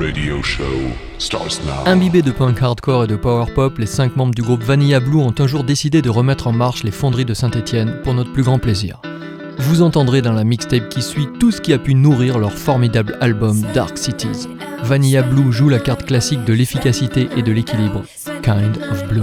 [0.00, 0.62] Radio show
[1.18, 1.84] starts now.
[1.84, 5.18] Imbibés de punk hardcore et de power pop, les cinq membres du groupe Vanilla Blue
[5.18, 8.44] ont un jour décidé de remettre en marche les fonderies de Saint-Étienne pour notre plus
[8.44, 9.00] grand plaisir.
[9.58, 13.18] Vous entendrez dans la mixtape qui suit tout ce qui a pu nourrir leur formidable
[13.20, 14.46] album Dark Cities.
[14.84, 18.04] Vanilla Blue joue la carte classique de l'efficacité et de l'équilibre.
[18.42, 19.22] Kind of Blue.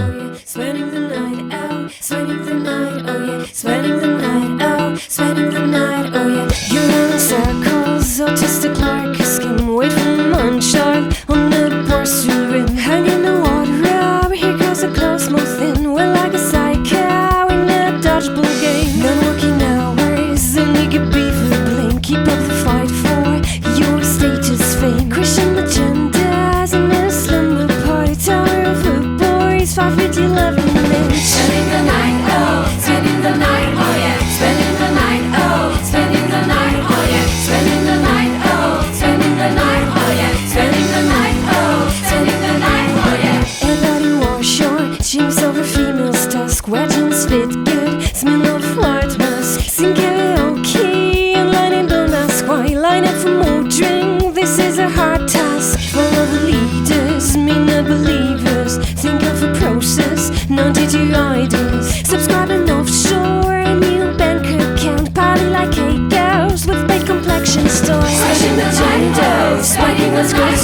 [70.16, 70.55] was good.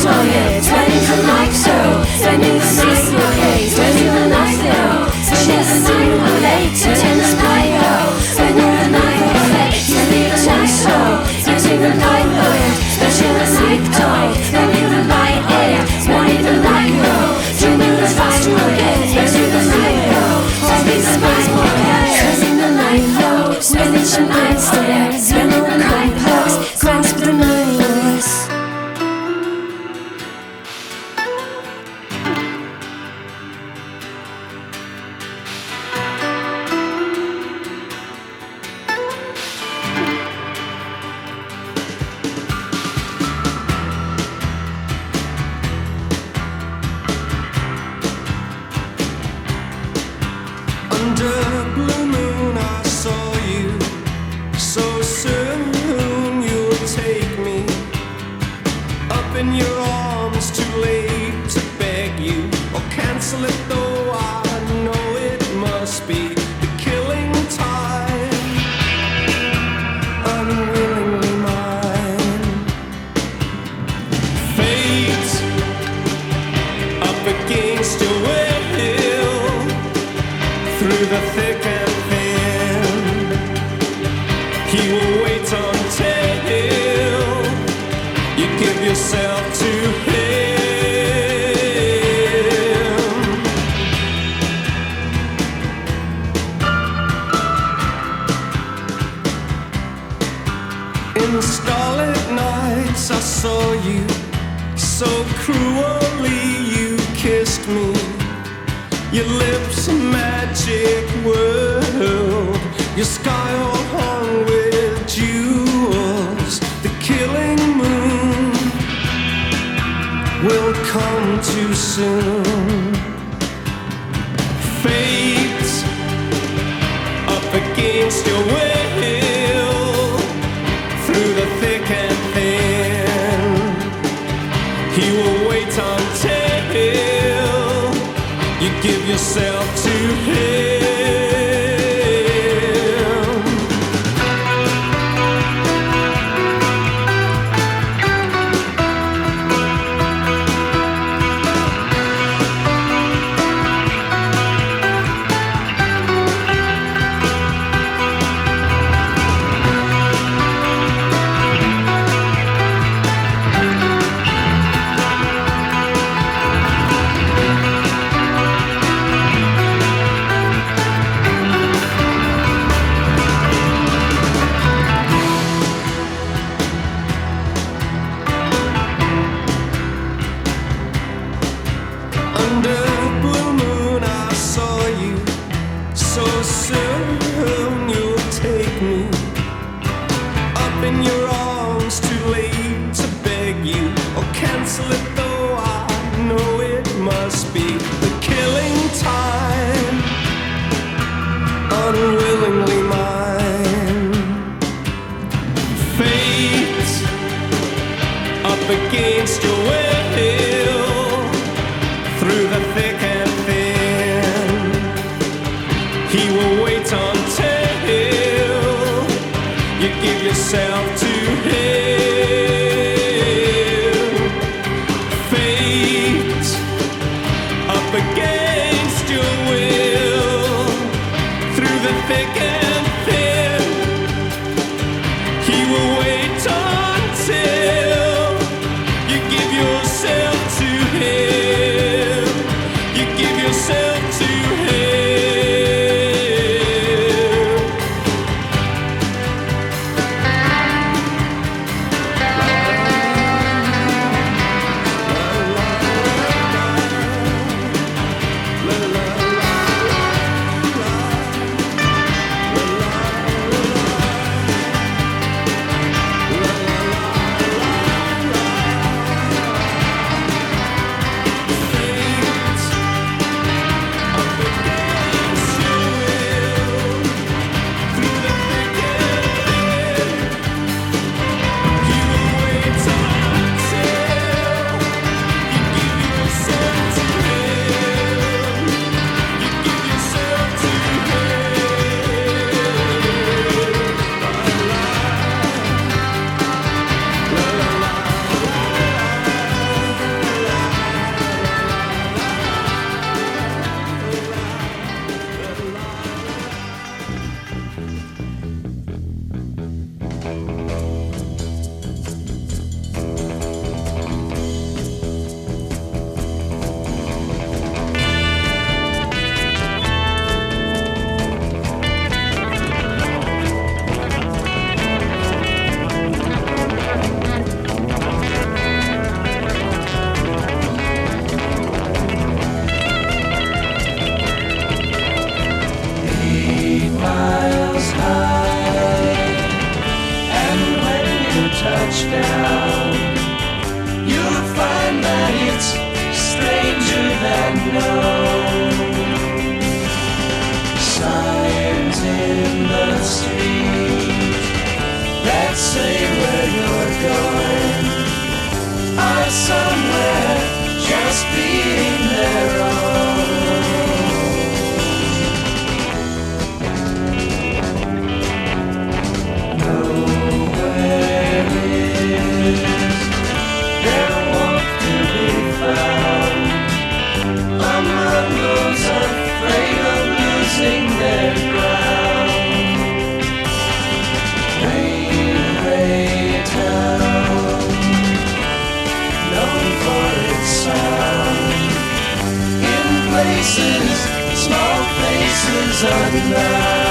[395.81, 396.90] sunlight.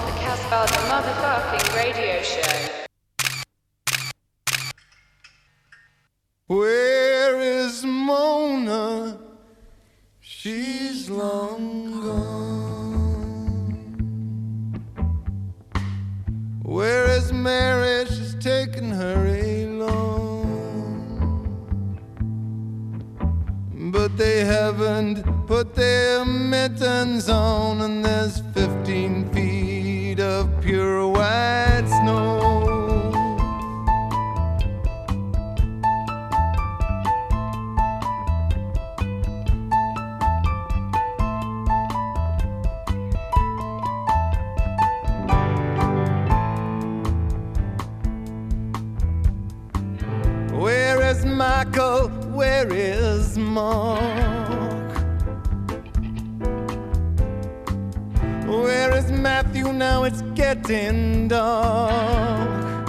[59.43, 59.73] Matthew?
[59.73, 62.87] Now it's getting dark.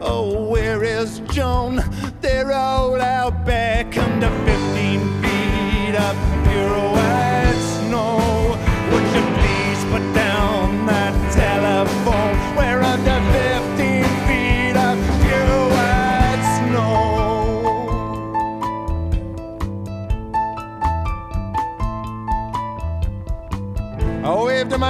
[0.00, 1.82] Oh, where is Joan?
[2.22, 4.61] They're all out back under 15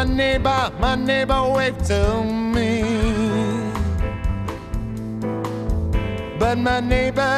[0.04, 2.82] my neighbor, my neighbor waved to me.
[6.40, 7.34] But my neighbor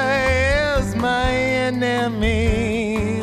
[0.79, 3.20] is my enemy.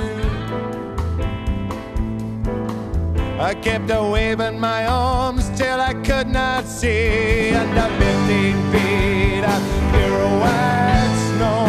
[3.40, 9.62] I kept a waving my arms till I could not see under 15 feet of
[9.92, 11.66] pure white snow.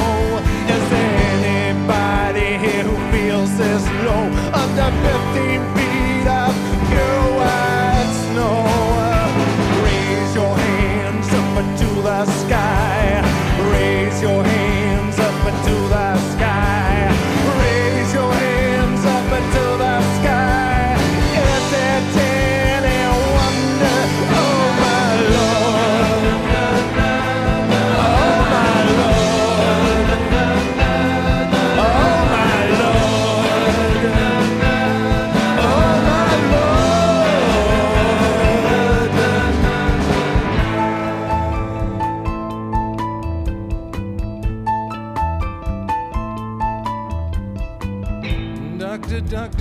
[0.75, 4.25] Is there anybody here who feels this low
[4.63, 5.72] under 15 feet of pure
[8.43, 8.92] know.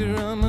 [0.02, 0.41] after I'm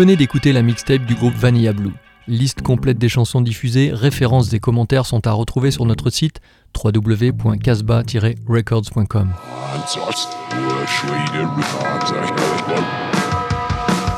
[0.00, 1.92] venez d'écouter la mixtape du groupe Vanilla Blue.
[2.26, 6.40] Liste complète des chansons diffusées, références et commentaires sont à retrouver sur notre site
[6.74, 9.34] www.casbah-records.com.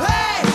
[0.06, 0.52] Hey, the.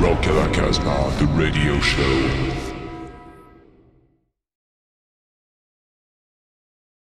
[0.00, 2.63] Rock Casbah, radio show.